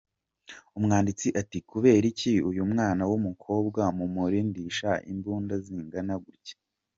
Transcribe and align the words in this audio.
Umwanditsi 0.77 1.27
ati: 1.41 1.57
Kubera 1.69 2.05
iki 2.11 2.33
uyu 2.49 2.63
mwana 2.71 3.03
w’umukobwa 3.09 3.81
mumurindisha 3.97 4.89
imbunda 5.11 5.55
zingana 5.65 6.15
gutya?. 6.25 6.55